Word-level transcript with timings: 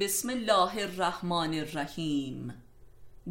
بسم 0.00 0.30
الله 0.30 0.82
الرحمن 0.82 1.54
الرحیم. 1.54 2.62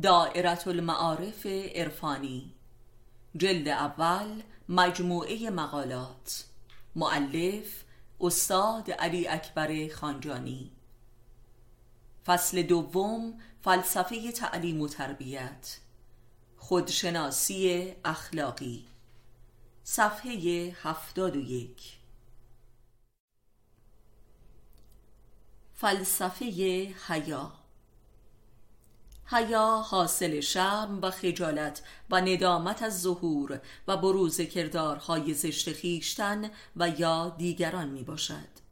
دائرت 0.01 0.67
المعارف 0.67 1.45
عرفانی. 1.75 2.51
جلد 3.35 3.67
اول 3.67 4.43
مجموعه 4.69 5.49
مقالات. 5.49 6.43
معلف 6.95 7.83
استاد 8.21 8.91
علی 8.91 9.27
اکبر 9.27 9.87
خانجانی. 9.87 10.71
فصل 12.25 12.61
دوم 12.61 13.41
فلسفه 13.63 14.31
تعلیم 14.31 14.81
و 14.81 14.87
تربیت. 14.87 15.77
خودشناسی 16.57 17.93
اخلاقی. 18.05 18.85
صفحه 19.83 20.75
هفتاد 20.83 21.35
و 21.35 21.39
یک. 21.39 22.02
فلسفه 25.83 26.45
حیا. 27.07 27.51
حیا 29.25 29.67
حاصل 29.75 30.39
شرم 30.39 30.99
و 31.01 31.11
خجالت 31.11 31.81
و 32.09 32.21
ندامت 32.21 32.83
از 32.83 33.01
ظهور 33.01 33.61
و 33.87 33.97
بروز 33.97 34.41
کردارهای 34.41 35.33
زشت 35.33 35.73
خیشتن 35.73 36.49
و 36.75 36.89
یا 36.89 37.35
دیگران 37.37 37.89
می 37.89 38.03
باشد 38.03 38.62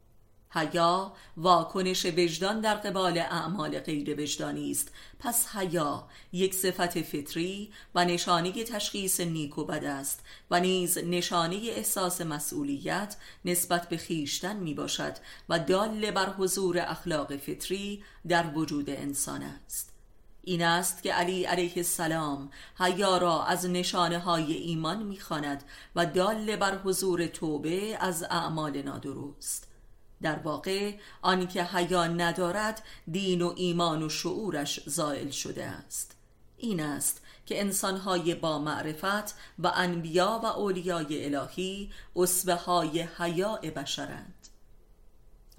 حیا 0.54 1.12
واکنش 1.36 2.06
وجدان 2.06 2.60
در 2.60 2.74
قبال 2.74 3.18
اعمال 3.18 3.78
غیر 3.78 4.20
وجدانی 4.20 4.70
است. 4.70 4.92
پس 5.18 5.48
حیا 5.48 6.08
یک 6.32 6.54
صفت 6.54 7.02
فطری 7.02 7.72
و 7.94 8.04
نشانه 8.04 8.64
تشخیص 8.64 9.20
نیک 9.20 9.58
و 9.58 9.64
بد 9.64 9.84
است 9.84 10.24
و 10.50 10.60
نیز 10.60 10.98
نشانه 10.98 11.56
احساس 11.56 12.20
مسئولیت 12.20 13.16
نسبت 13.44 13.88
به 13.88 13.96
خیشتن 13.96 14.56
می 14.56 14.74
باشد 14.74 15.16
و 15.48 15.58
دال 15.58 16.10
بر 16.10 16.30
حضور 16.30 16.78
اخلاق 16.78 17.36
فطری 17.36 18.04
در 18.28 18.46
وجود 18.54 18.90
انسان 18.90 19.42
است. 19.42 19.92
این 20.44 20.62
است 20.62 21.02
که 21.02 21.12
علی 21.12 21.44
علیه 21.44 21.72
السلام 21.76 22.50
حیا 22.78 23.18
را 23.18 23.44
از 23.44 23.66
نشانه 23.66 24.18
های 24.18 24.52
ایمان 24.52 25.02
می‌خواند 25.02 25.64
و 25.96 26.06
دال 26.06 26.56
بر 26.56 26.78
حضور 26.78 27.26
توبه 27.26 27.96
از 28.00 28.22
اعمال 28.22 28.82
نادرست. 28.82 29.71
در 30.22 30.38
واقع 30.38 30.94
آنکه 31.22 31.64
حیا 31.64 32.06
ندارد 32.06 32.82
دین 33.10 33.42
و 33.42 33.52
ایمان 33.56 34.02
و 34.02 34.08
شعورش 34.08 34.80
زائل 34.86 35.30
شده 35.30 35.64
است. 35.64 36.16
این 36.56 36.80
است 36.80 37.22
که 37.46 37.60
انسانهای 37.60 38.34
با 38.34 38.58
معرفت 38.58 39.34
و 39.58 39.72
انبیا 39.74 40.40
و 40.42 40.46
اولیای 40.46 41.34
الهی 41.34 41.90
اصبه 42.16 42.54
های 42.54 43.00
حیاء 43.00 43.60
بشرند. 43.60 44.42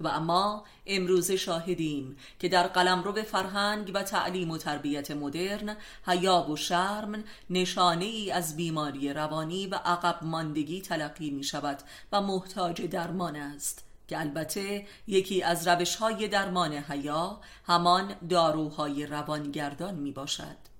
و 0.00 0.08
اما 0.08 0.64
امروز 0.86 1.30
شاهدیم 1.30 2.16
که 2.38 2.48
در 2.48 2.66
قلمرو 2.66 3.22
فرهنگ 3.22 3.90
و 3.94 4.02
تعلیم 4.02 4.50
و 4.50 4.58
تربیت 4.58 5.10
مدرن 5.10 5.76
حیا 6.06 6.46
و 6.50 6.56
شرم 6.56 7.24
نشانه 7.50 8.04
ای 8.04 8.30
از 8.30 8.56
بیماری 8.56 9.12
روانی 9.12 9.66
و 9.66 9.74
عقب 9.74 10.18
ماندگی 10.22 10.80
تلقی 10.80 11.30
می 11.30 11.44
شود 11.44 11.78
و 12.12 12.20
محتاج 12.20 12.82
درمان 12.82 13.36
است. 13.36 13.84
که 14.08 14.20
البته 14.20 14.86
یکی 15.06 15.42
از 15.42 15.68
روش 15.68 15.96
های 15.96 16.28
درمان 16.28 16.72
حیا 16.72 17.40
همان 17.66 18.14
داروهای 18.28 19.06
روانگردان 19.06 19.94
می 19.94 20.12
باشد 20.12 20.74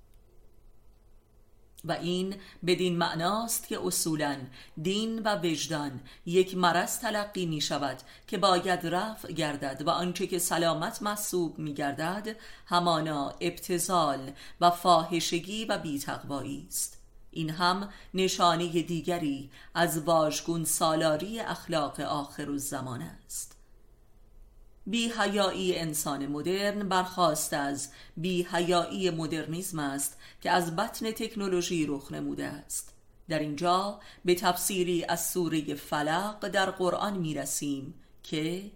و 1.84 1.92
این 1.92 2.34
بدین 2.66 2.96
معناست 2.96 3.68
که 3.68 3.86
اصولا 3.86 4.36
دین 4.82 5.18
و 5.18 5.36
وجدان 5.36 6.00
یک 6.26 6.56
مرض 6.56 6.98
تلقی 6.98 7.46
می 7.46 7.60
شود 7.60 7.96
که 8.26 8.38
باید 8.38 8.86
رفع 8.86 9.32
گردد 9.32 9.82
و 9.86 9.90
آنچه 9.90 10.26
که 10.26 10.38
سلامت 10.38 11.02
محسوب 11.02 11.58
می 11.58 11.74
گردد 11.74 12.36
همانا 12.66 13.34
ابتزال 13.40 14.30
و 14.60 14.70
فاحشگی 14.70 15.64
و 15.64 15.78
بیتقوایی 15.78 16.66
است. 16.68 16.93
این 17.34 17.50
هم 17.50 17.88
نشانه 18.14 18.82
دیگری 18.82 19.50
از 19.74 19.98
واژگون 19.98 20.64
سالاری 20.64 21.40
اخلاق 21.40 22.00
آخر 22.00 22.50
الزمان 22.50 23.02
است. 23.02 23.56
بی 24.86 25.08
حیایی 25.08 25.78
انسان 25.78 26.26
مدرن 26.26 26.88
برخواست 26.88 27.52
از 27.52 27.88
بی 28.16 28.42
حیایی 28.42 29.10
مدرنیزم 29.10 29.78
است 29.78 30.18
که 30.40 30.50
از 30.50 30.76
بطن 30.76 31.10
تکنولوژی 31.10 31.86
رخ 31.86 32.12
نموده 32.12 32.44
است. 32.44 32.94
در 33.28 33.38
اینجا 33.38 34.00
به 34.24 34.34
تفسیری 34.34 35.04
از 35.04 35.30
سوره 35.30 35.74
فلق 35.74 36.48
در 36.48 36.70
قرآن 36.70 37.16
می 37.18 37.34
رسیم 37.34 37.94
که 38.22 38.70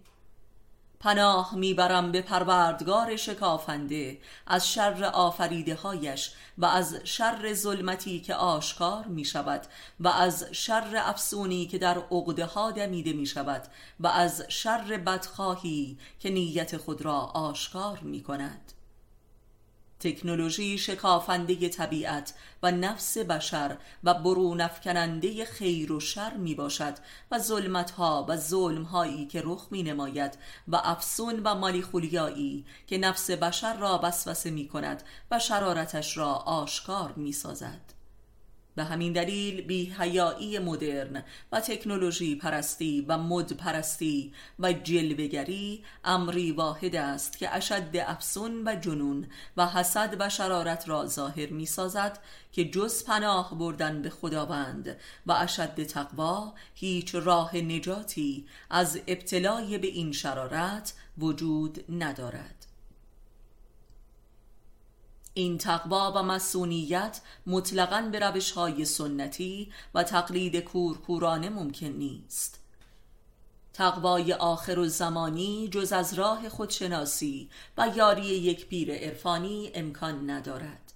پناه 1.00 1.54
می‌برم 1.54 2.12
به 2.12 2.22
پروردگار 2.22 3.16
شکافنده 3.16 4.18
از 4.46 4.72
شر 4.72 5.04
آفریده 5.04 5.74
هایش 5.74 6.32
و 6.58 6.64
از 6.64 7.00
شر 7.04 7.52
ظلمتی 7.54 8.20
که 8.20 8.34
آشکار 8.34 9.04
می 9.04 9.24
شود 9.24 9.62
و 10.00 10.08
از 10.08 10.46
شر 10.52 10.96
افسونی 10.96 11.66
که 11.66 11.78
در 11.78 11.98
عقده 11.98 12.44
ها 12.44 12.70
دمیده 12.70 13.12
می 13.12 13.26
شود 13.26 13.62
و 14.00 14.06
از 14.06 14.44
شر 14.48 14.96
بدخواهی 15.06 15.98
که 16.20 16.30
نیت 16.30 16.76
خود 16.76 17.02
را 17.02 17.16
آشکار 17.18 17.98
می 17.98 18.22
کند 18.22 18.72
تکنولوژی 20.00 20.78
شکافنده 20.78 21.68
طبیعت 21.68 22.34
و 22.62 22.70
نفس 22.70 23.18
بشر 23.18 23.76
و 24.04 24.14
برون 24.14 24.60
افکننده 24.60 25.44
خیر 25.44 25.92
و 25.92 26.00
شر 26.00 26.34
می 26.36 26.54
باشد 26.54 26.94
و 27.30 27.38
ظلمت 27.38 27.90
ها 27.90 28.26
و 28.28 28.36
ظلم 28.36 28.82
هایی 28.82 29.26
که 29.26 29.42
رخ 29.44 29.68
می 29.70 29.82
نماید 29.82 30.38
و 30.68 30.76
افسون 30.76 31.40
و 31.44 31.54
مالی 31.54 31.82
خولیایی 31.82 32.64
که 32.86 32.98
نفس 32.98 33.30
بشر 33.30 33.76
را 33.76 34.00
وسوسه 34.02 34.50
می 34.50 34.68
کند 34.68 35.02
و 35.30 35.38
شرارتش 35.38 36.16
را 36.16 36.32
آشکار 36.34 37.12
می 37.16 37.32
سازد 37.32 37.97
به 38.78 38.84
همین 38.84 39.12
دلیل 39.12 39.60
بی 39.60 39.84
حیایی 39.98 40.58
مدرن 40.58 41.24
و 41.52 41.60
تکنولوژی 41.60 42.36
پرستی 42.36 43.04
و 43.08 43.18
مد 43.18 43.52
پرستی 43.52 44.32
و 44.58 44.72
جلوگری 44.72 45.84
امری 46.04 46.52
واحد 46.52 46.96
است 46.96 47.38
که 47.38 47.56
اشد 47.56 47.96
افسون 48.06 48.62
و 48.68 48.76
جنون 48.76 49.26
و 49.56 49.66
حسد 49.66 50.16
و 50.18 50.28
شرارت 50.28 50.88
را 50.88 51.06
ظاهر 51.06 51.50
می 51.50 51.66
سازد 51.66 52.18
که 52.52 52.64
جز 52.64 53.04
پناه 53.04 53.58
بردن 53.58 54.02
به 54.02 54.10
خداوند 54.10 54.96
و 55.26 55.32
اشد 55.32 55.84
تقوا 55.84 56.54
هیچ 56.74 57.14
راه 57.14 57.56
نجاتی 57.56 58.46
از 58.70 59.00
ابتلای 59.06 59.78
به 59.78 59.88
این 59.88 60.12
شرارت 60.12 60.94
وجود 61.18 61.84
ندارد. 61.88 62.67
این 65.38 65.58
تقوا 65.58 66.12
و 66.12 66.22
مسونیت 66.22 67.20
مطلقا 67.46 68.08
به 68.12 68.18
روش 68.18 68.50
های 68.50 68.84
سنتی 68.84 69.72
و 69.94 70.02
تقلید 70.02 70.56
کورکورانه 70.56 71.48
ممکن 71.48 71.86
نیست. 71.86 72.60
تقوای 73.72 74.32
آخر 74.32 74.78
و 74.78 74.86
زمانی 74.88 75.68
جز 75.68 75.92
از 75.92 76.14
راه 76.14 76.48
خودشناسی 76.48 77.48
و 77.78 77.90
یاری 77.96 78.26
یک 78.26 78.66
پیر 78.66 78.94
عرفانی 78.94 79.70
امکان 79.74 80.30
ندارد. 80.30 80.87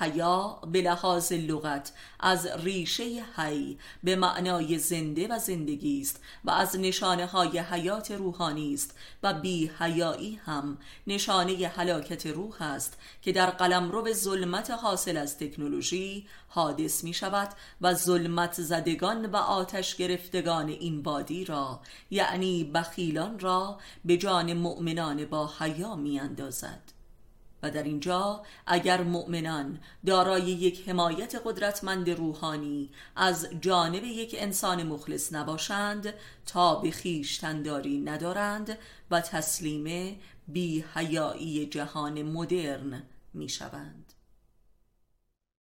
حیا 0.00 0.60
به 0.72 0.82
لحاظ 0.82 1.32
لغت 1.32 1.92
از 2.20 2.46
ریشه 2.46 3.22
حی 3.36 3.78
به 4.02 4.16
معنای 4.16 4.78
زنده 4.78 5.28
و 5.28 5.38
زندگی 5.38 6.00
است 6.00 6.20
و 6.44 6.50
از 6.50 6.76
نشانه 6.76 7.26
های 7.26 7.58
حیات 7.58 8.10
روحانی 8.10 8.74
است 8.74 8.98
و 9.22 9.34
بی 9.34 9.70
حیایی 9.78 10.40
هم 10.46 10.78
نشانه 11.06 11.68
حلاکت 11.68 12.26
روح 12.26 12.62
است 12.62 12.98
که 13.22 13.32
در 13.32 13.50
قلمرو 13.50 14.12
ظلمت 14.12 14.70
حاصل 14.70 15.16
از 15.16 15.38
تکنولوژی 15.38 16.26
حادث 16.48 17.04
می 17.04 17.14
شود 17.14 17.48
و 17.80 17.94
ظلمت 17.94 18.62
زدگان 18.62 19.26
و 19.26 19.36
آتش 19.36 19.96
گرفتگان 19.96 20.68
این 20.68 21.02
بادی 21.02 21.44
را 21.44 21.80
یعنی 22.10 22.64
بخیلان 22.64 23.38
را 23.38 23.78
به 24.04 24.16
جان 24.16 24.52
مؤمنان 24.52 25.24
با 25.24 25.50
حیا 25.58 25.96
می 25.96 26.20
اندازد 26.20 26.99
و 27.62 27.70
در 27.70 27.82
اینجا 27.82 28.42
اگر 28.66 29.02
مؤمنان 29.02 29.78
دارای 30.06 30.42
یک 30.42 30.88
حمایت 30.88 31.42
قدرتمند 31.44 32.10
روحانی 32.10 32.90
از 33.16 33.48
جانب 33.60 34.04
یک 34.04 34.36
انسان 34.38 34.82
مخلص 34.82 35.32
نباشند 35.32 36.14
تا 36.46 36.74
به 36.74 36.90
خیشتنداری 36.90 38.00
ندارند 38.00 38.78
و 39.10 39.20
تسلیم 39.20 40.18
بی 40.48 40.84
جهان 41.70 42.22
مدرن 42.22 43.02
می 43.34 43.48
شوند 43.48 44.12